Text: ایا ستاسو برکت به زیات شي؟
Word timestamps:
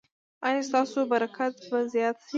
ایا 0.47 0.61
ستاسو 0.69 0.99
برکت 1.11 1.55
به 1.69 1.79
زیات 1.91 2.17
شي؟ 2.25 2.29